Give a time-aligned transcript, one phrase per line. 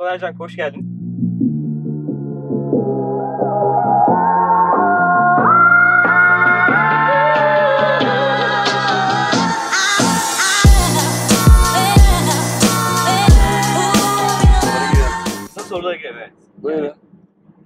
[0.00, 0.80] Sonercan hoş geldin.
[15.68, 16.32] Sorulara girelim evet.
[16.56, 16.84] Buyurun.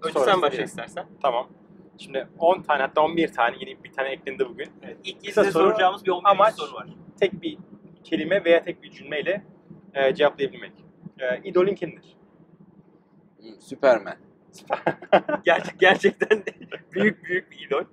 [0.03, 1.07] Önce Sonra sen başla istersen.
[1.22, 1.48] Tamam.
[1.98, 4.68] Şimdi 10 tane hatta 11 tane yeni bir tane eklendi bugün.
[4.82, 6.29] Evet, ilk size soru, soracağımız bir 11.
[6.29, 6.86] amaç- soru var.
[7.21, 7.58] Tek bir
[8.04, 9.44] kelime veya tek bir cümleyle
[9.94, 10.72] e, cevaplayabilmek.
[11.18, 12.16] E, idolün kimdir?
[13.61, 14.18] Süpermen.
[15.44, 16.44] Gerçek, gerçekten
[16.93, 17.84] büyük büyük bir idol.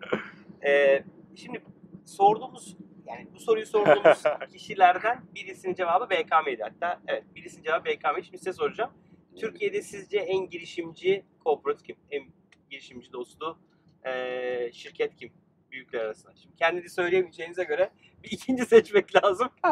[0.66, 1.04] Ee,
[1.36, 1.62] şimdi
[2.06, 6.64] sorduğumuz yani bu soruyu sorduğumuz kişilerden birisinin cevabı BKM'ydi.
[6.64, 8.24] Hatta evet birisinin cevabı BKM.
[8.24, 8.92] Şimdi size soracağım.
[9.36, 11.96] Türkiye'de sizce en girişimci corporate kim?
[12.12, 12.24] En
[12.70, 13.60] girişimci dostu
[14.06, 15.32] ee, şirket kim?
[15.72, 16.34] Büyükler arasında.
[16.36, 17.90] Şimdi kendinizi söyleyemeyeceğinize göre
[18.24, 19.50] bir ikinci seçmek lazım.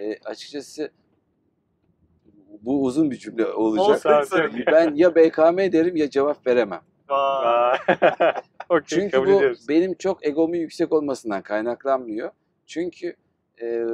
[0.00, 0.92] E, açıkçası
[2.62, 4.30] bu uzun bir cümle olacak.
[4.54, 4.66] İyi.
[4.72, 6.80] Ben ya BKM derim ya cevap veremem.
[7.08, 7.74] Aa,
[8.68, 9.68] Okey, Çünkü kabul bu ediyoruz.
[9.68, 12.30] benim çok egomun yüksek olmasından kaynaklanmıyor.
[12.66, 13.14] Çünkü
[13.62, 13.84] e,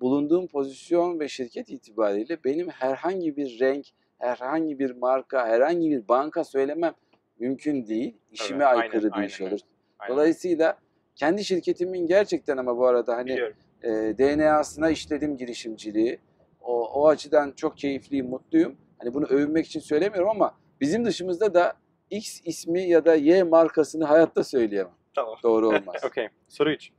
[0.00, 3.86] bulunduğum pozisyon ve şirket itibariyle benim herhangi bir renk,
[4.18, 6.94] herhangi bir marka, herhangi bir banka söylemem
[7.38, 8.16] mümkün değil.
[8.32, 9.50] İşime aynen, aykırı bir aynen iş öyle.
[9.50, 9.60] olur.
[9.98, 10.14] Aynen.
[10.16, 10.76] Dolayısıyla
[11.16, 13.56] kendi şirketimin gerçekten ama bu arada hani Biliyorum.
[13.82, 16.18] e, DNA'sına işledim girişimciliği.
[16.62, 18.76] O, o açıdan çok keyifliyim, mutluyum.
[18.98, 21.72] Hani bunu övünmek için söylemiyorum ama bizim dışımızda da
[22.10, 24.92] X ismi ya da Y markasını hayatta söyleyemem.
[25.14, 25.36] Tamam.
[25.42, 26.04] Doğru olmaz.
[26.04, 26.28] Okey.
[26.48, 26.90] Soru 3.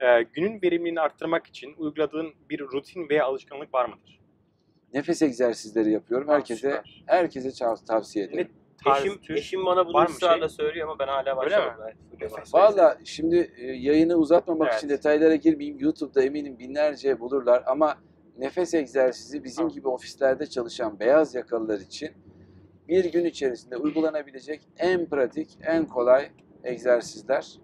[0.00, 4.20] E, günün verimliliğini arttırmak için uyguladığın bir rutin veya alışkanlık var mıdır?
[4.94, 6.28] Nefes egzersizleri yapıyorum.
[6.28, 7.02] Herkese süper.
[7.06, 7.50] herkese
[7.88, 8.48] tavsiye ederim.
[8.84, 9.34] tarz, Eşim, tür?
[9.34, 10.56] eşim bana bunu ısrarla şey?
[10.56, 11.84] söylüyor ama ben hala başlamadım.
[12.52, 14.78] Valla şimdi e, yayını uzatmamak Evet.
[14.78, 15.78] için detaylara girmeyeyim.
[15.80, 17.96] YouTube'da eminim binlerce bulurlar ama
[18.38, 22.10] nefes egzersizi bizim gibi ofislerde çalışan beyaz yakalılar için
[22.88, 26.30] bir gün içerisinde uygulanabilecek en pratik, en kolay
[26.64, 27.58] egzersizler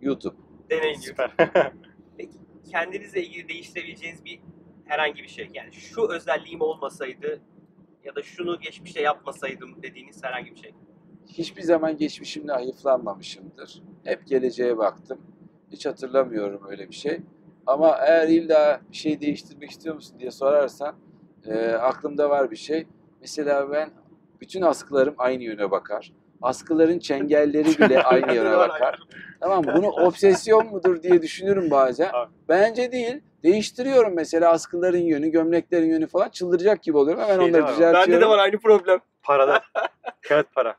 [0.00, 0.36] YouTube.
[0.70, 0.98] Deneyin.
[0.98, 1.34] Süper.
[2.18, 2.38] Peki
[2.70, 4.40] kendinizle ilgili değiştirebileceğiniz bir
[4.84, 7.40] herhangi bir şey yani şu özelliğim olmasaydı
[8.04, 10.74] ya da şunu geçmişte yapmasaydım dediğiniz herhangi bir şey.
[11.26, 13.82] Hiçbir zaman geçmişimle hayıflanmamışımdır.
[14.04, 15.20] Hep geleceğe baktım.
[15.72, 17.20] Hiç hatırlamıyorum öyle bir şey.
[17.66, 20.94] Ama eğer illa bir şey değiştirmek istiyor musun diye sorarsan
[21.46, 22.86] e, aklımda var bir şey.
[23.20, 23.90] Mesela ben
[24.40, 26.12] bütün askılarım aynı yöne bakar.
[26.42, 28.98] Askıların çengelleri bile aynı yöne bakar.
[29.40, 32.10] Tamam bunu obsesyon mudur diye düşünürüm bazen.
[32.12, 32.30] Abi.
[32.48, 33.20] Bence değil.
[33.42, 37.22] Değiştiriyorum mesela askıların yönü, gömleklerin yönü falan çıldıracak gibi oluyorum.
[37.22, 37.72] Hemen Şeyde onları var.
[37.72, 38.12] düzeltiyorum.
[38.12, 38.98] Bende de var aynı problem.
[39.22, 39.62] Parada.
[40.22, 40.76] Kağıt para.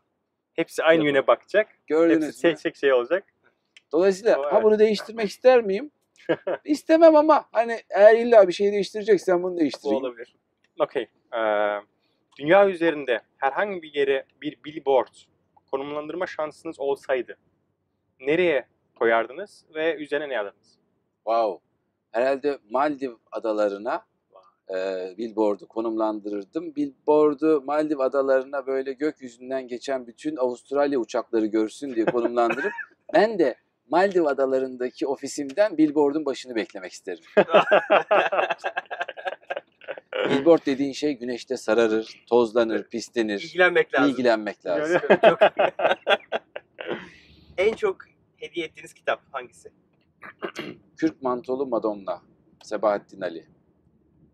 [0.54, 1.68] Hepsi aynı yöne bakacak.
[1.88, 2.54] Gördünüz Hepsi mü?
[2.54, 3.24] tek tek şey olacak.
[3.92, 4.64] Dolayısıyla O ha evet.
[4.64, 5.92] bunu değiştirmek ister miyim?
[6.66, 9.98] İstemem ama hani eğer illa bir şey değiştireceksen bunu Bu değiştireyim.
[10.04, 10.36] olabilir.
[10.80, 11.08] Okey.
[11.34, 11.38] Ee,
[12.40, 15.14] dünya üzerinde herhangi bir yere bir billboard
[15.72, 17.38] konumlandırma şansınız olsaydı
[18.20, 20.78] nereye koyardınız ve üzerine ne yazardınız?
[21.16, 21.66] Wow.
[22.12, 24.06] Herhalde Maldiv adalarına
[24.70, 24.76] e,
[25.18, 26.76] billboard'u konumlandırırdım.
[26.76, 32.72] Billboard'u Maldiv adalarına böyle gökyüzünden geçen bütün Avustralya uçakları görsün diye konumlandırıp
[33.14, 33.56] ben de
[33.90, 37.24] Maldiv adalarındaki ofisimden billboard'un başını beklemek isterim.
[40.30, 43.40] Billboard dediğin şey güneşte sararır, tozlanır, pislenir.
[43.42, 44.12] İlgilenmek lazım.
[44.12, 45.00] İlgilenmek lazım.
[45.30, 45.40] Çok-
[47.58, 47.98] en çok
[48.38, 49.72] hediye ettiğiniz kitap hangisi?
[50.98, 52.22] Kürk Mantolu Madonna,
[52.64, 53.46] Sebahattin Ali.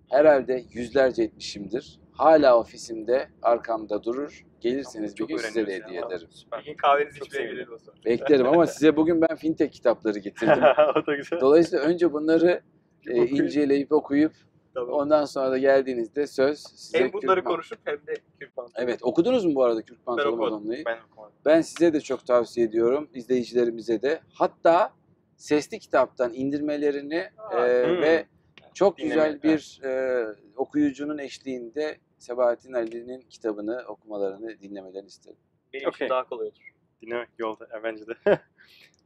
[0.09, 1.99] Herhalde yüzlerce etmişimdir.
[2.13, 4.45] Hala ofisimde arkamda durur.
[4.61, 6.27] Gelirseniz bir Çok gün size de hediye ederim.
[6.59, 7.99] Bir gün kahvenizi içmeye gelelim o zaman.
[8.05, 10.63] Beklerim ama size bugün ben fintech kitapları getirdim.
[10.95, 11.39] o da güzel.
[11.41, 12.61] Dolayısıyla önce bunları
[13.07, 14.33] e, inceleyip okuyup
[14.73, 14.89] Tamam.
[14.89, 18.83] ondan sonra da geldiğinizde söz size Hem bunları Kürk Man- konuşup hem de Kürk Mantolu.
[18.83, 20.53] Evet okudunuz mu bu arada Kürk Mantolu okumadım.
[20.53, 20.85] Madonna'yı?
[20.85, 21.35] Ben okumadım.
[21.45, 24.19] Ben size de çok tavsiye ediyorum, izleyicilerimize de.
[24.33, 24.93] Hatta
[25.35, 28.01] sesli kitaptan indirmelerini Aa, e, hmm.
[28.01, 28.25] ve
[28.73, 30.25] çok Dinlemek, güzel bir e,
[30.55, 35.37] okuyucunun eşliğinde Sebahattin Ali'nin kitabını okumalarını, dinlemelerini isterim.
[35.73, 36.09] Benim için Okey.
[36.09, 36.73] daha kolay olur.
[37.01, 38.13] Dinlemek yolda bence de.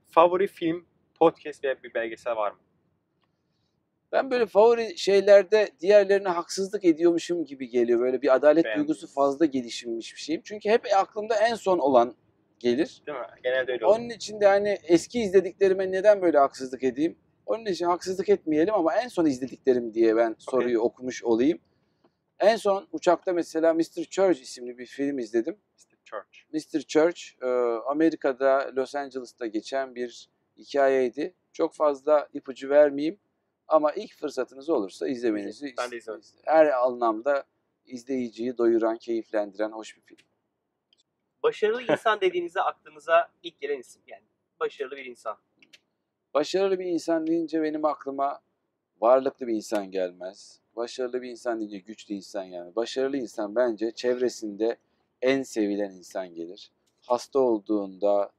[0.10, 0.86] Favori film,
[1.20, 2.58] podcast veya bir belgesel var mı?
[4.12, 8.00] Ben böyle favori şeylerde diğerlerine haksızlık ediyormuşum gibi geliyor.
[8.00, 8.84] Böyle bir adalet Beğendim.
[8.84, 10.42] duygusu fazla gelişmiş bir şeyim.
[10.46, 12.16] Çünkü hep aklımda en son olan
[12.60, 13.02] gelir.
[13.08, 13.26] Değil mi?
[13.44, 14.00] Genelde öyle oluyor.
[14.00, 17.18] Onun için de hani eski izlediklerime neden böyle haksızlık edeyim?
[17.48, 21.60] Onun için haksızlık etmeyelim ama en son izlediklerim diye ben soruyu okumuş olayım.
[22.40, 24.04] En son uçakta mesela Mr.
[24.10, 25.58] Church isimli bir film izledim.
[25.76, 26.40] Steve Church.
[26.54, 26.80] Mr.
[26.80, 27.48] Church e,
[27.90, 31.34] Amerika'da Los Angeles'ta geçen bir hikayeydi.
[31.54, 33.20] Çok fazla ipucu vermeyeyim
[33.68, 37.44] ama ilk fırsatınız olursa izlemenizi Ben de izlemek her anlamda
[37.86, 40.28] izleyiciyi doyuran, keyiflendiren hoş bir film.
[41.44, 44.26] Başarılı insan dediğinizde aklınıza ilk gelen isim yani.
[44.60, 45.38] Başarılı bir insan.
[46.38, 48.40] Başarılı bir insan deyince benim aklıma
[49.02, 50.60] varlıklı bir insan gelmez.
[50.76, 52.76] Başarılı bir insan deyince güçlü insan gelmez.
[52.76, 54.78] Başarılı insan bence çevresinde
[55.22, 56.72] en sevilen insan gelir.
[57.02, 58.32] Hasta olduğunda,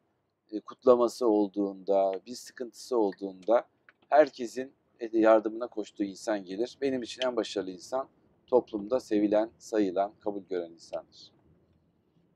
[0.52, 3.64] e, kutlaması olduğunda, bir sıkıntısı olduğunda
[4.08, 6.78] herkesin e, yardımına koştuğu insan gelir.
[6.80, 8.08] Benim için en başarılı insan
[8.46, 11.32] toplumda sevilen, sayılan, kabul gören insandır.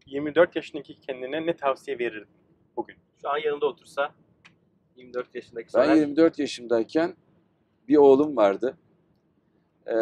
[0.06, 2.28] 24 yaşındaki kendine ne tavsiye verirdin
[2.76, 2.96] bugün?
[3.20, 4.14] Şu an yanında otursa
[5.02, 5.96] 24 yaşındaki Ben Soner.
[5.96, 7.14] 24 yaşımdayken
[7.88, 8.76] bir oğlum vardı.
[9.86, 9.94] Ee,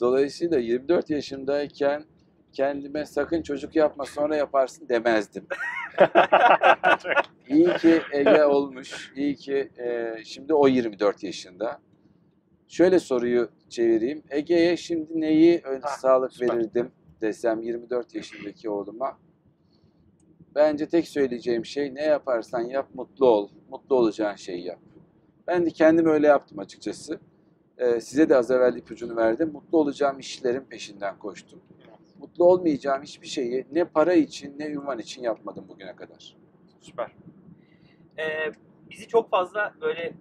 [0.00, 2.04] dolayısıyla 24 yaşımdayken
[2.52, 5.46] kendime sakın çocuk yapma sonra yaparsın demezdim.
[7.48, 9.12] İyi ki Ege olmuş.
[9.16, 11.80] İyi ki e, şimdi o 24 yaşında.
[12.68, 14.22] Şöyle soruyu çevireyim.
[14.30, 16.90] Ege'ye şimdi neyi ön Ha, sağlık verirdim
[17.20, 19.18] desem 24 yaşındaki oğluma.
[20.54, 23.48] Bence tek söyleyeceğim şey ne yaparsan yap mutlu ol.
[23.70, 24.78] Mutlu olacağın şeyi yap.
[25.46, 27.20] Ben de kendim öyle yaptım açıkçası.
[27.78, 29.50] Ee, size de az evvel ipucunu verdim.
[29.52, 31.60] Mutlu olacağım işlerin peşinden koştum.
[32.18, 36.36] Mutlu olmayacağım hiçbir şeyi ne para için ne ünvan için yapmadım bugüne kadar.
[36.80, 37.12] Süper.
[38.18, 38.52] Ee,
[38.90, 40.14] bizi çok fazla böyle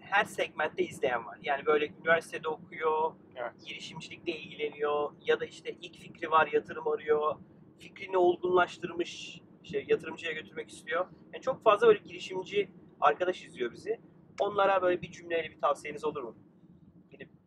[0.00, 1.38] her segmentte izleyen var.
[1.42, 3.52] Yani böyle üniversitede okuyor, Evet.
[3.66, 7.36] girişimcilikle ilgileniyor ya da işte ilk fikri var, yatırım arıyor.
[7.78, 11.06] Fikrini olgunlaştırmış, işte yatırımcıya götürmek istiyor.
[11.32, 12.68] Yani çok fazla böyle girişimci
[13.00, 14.00] arkadaş izliyor bizi.
[14.40, 16.36] Onlara böyle bir cümleyle bir tavsiyeniz olur mu?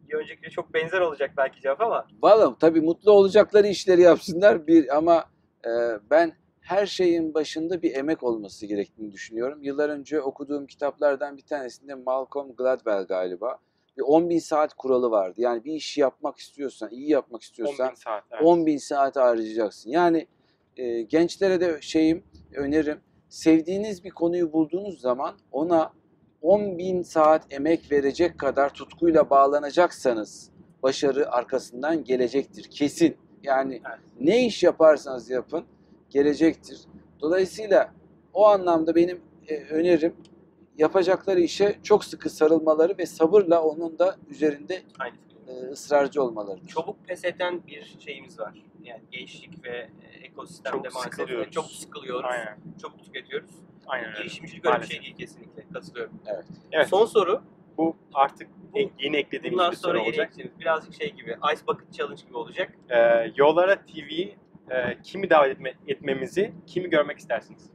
[0.09, 4.97] Bir öncekine çok benzer olacak belki cevap ama Valla tabii mutlu olacakları işleri yapsınlar bir
[4.97, 5.25] ama
[5.65, 5.69] e,
[6.09, 9.63] ben her şeyin başında bir emek olması gerektiğini düşünüyorum.
[9.63, 13.57] Yıllar önce okuduğum kitaplardan bir tanesinde Malcolm Gladwell galiba
[13.97, 15.35] bir 10 bin saat kuralı vardı.
[15.38, 18.24] Yani bir işi yapmak istiyorsan, iyi yapmak 10 istiyorsan bin saat.
[18.31, 18.44] Evet.
[18.45, 19.89] 10 bin saat harcayacaksın.
[19.89, 20.27] Yani
[20.77, 22.23] e, gençlere de şeyim,
[22.56, 22.97] önerim.
[23.29, 25.94] Sevdiğiniz bir konuyu bulduğunuz zaman ona
[26.41, 30.51] 10 bin saat emek verecek kadar tutkuyla bağlanacaksanız
[30.83, 32.63] başarı arkasından gelecektir.
[32.63, 33.18] Kesin.
[33.44, 34.00] Yani Evet.
[34.19, 35.63] ne iş yaparsanız yapın
[36.09, 36.81] gelecektir.
[37.21, 37.94] Dolayısıyla
[38.33, 40.15] o anlamda benim e, önerim
[40.77, 45.30] yapacakları işe çok sıkı sarılmaları ve sabırla onun da üzerinde aynı e,
[45.71, 46.68] ısrarcı olmalarıdır.
[46.68, 48.53] çabuk pes eden bir şeyimiz var.
[48.83, 51.51] Yani gençlik ve e, ekosistemde Çabuk maalesef sıkılıyoruz.
[51.51, 52.25] çok sıkılıyoruz.
[52.25, 52.57] Aynen.
[52.81, 53.50] Çabuk tüketiyoruz.
[53.88, 54.18] Aynen öyle.
[54.18, 55.63] Girişimcilik öyle bir şey değil kesinlikle.
[55.74, 56.13] Katılıyorum.
[56.71, 56.88] Evet.
[56.88, 57.42] Son soru.
[57.77, 60.33] Bu artık Bu- yeni eklediğimiz Bundan bir sonra soru yeni olacak.
[60.59, 61.38] Birazcık şey gibi.
[61.53, 62.71] Ice Bucket Challenge gibi olacak.
[62.89, 64.12] Ee, Yollara TV
[64.69, 67.69] e, kimi davet etme- etmemizi, kimi görmek istersiniz?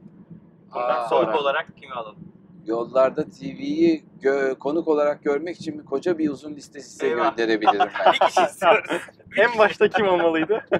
[0.75, 1.07] Bundan Aa.
[1.07, 1.39] sonra.
[1.39, 2.26] Olarak kimi alalım?
[2.67, 7.37] Yollarda TV'yi gö- konuk olarak görmek için bir koca bir uzun liste size Eyvah.
[7.37, 8.13] gönderebilirim ben.
[8.13, 9.01] Bir kişi istiyoruz.
[9.37, 10.61] En başta kim olmalıydı?
[10.69, 10.79] Hmm,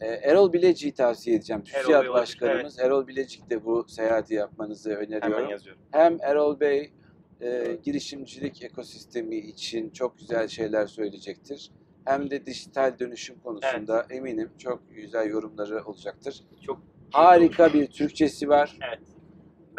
[0.00, 1.62] e, Erol Bilecik'i tavsiye edeceğim.
[1.64, 2.78] TÜSİAD Başkanımız.
[2.78, 5.50] Erol Bilecik de bu seyahati yapmanızı Hemen öneriyorum.
[5.50, 5.82] yazıyorum.
[5.90, 6.92] Hem Erol Bey
[7.40, 11.70] e, girişimcilik ekosistemi için çok güzel şeyler söyleyecektir.
[12.04, 16.40] Hem de dijital dönüşüm konusunda eminim çok güzel yorumları olacaktır.
[16.66, 16.80] Çok
[17.10, 18.78] Harika bir Türkçesi var.
[18.88, 19.00] Evet.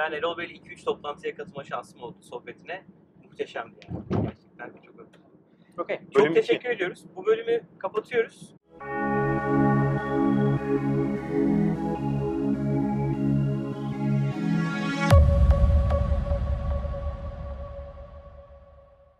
[0.01, 2.85] Ben Erol Bey'le 2-3 toplantıya katılma şansım oldu sohbetine.
[3.23, 4.03] Muhteşemdi yani.
[4.09, 5.17] Gerçekten çok önemli.
[5.77, 5.99] Okey.
[6.13, 7.05] Çok Bölüm teşekkür ediyoruz.
[7.15, 8.55] Bu bölümü kapatıyoruz.